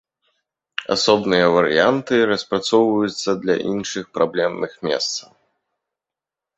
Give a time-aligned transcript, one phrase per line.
[0.95, 5.29] Асобныя варыянты распрацоўваюцца для іншых праблемных месцаў.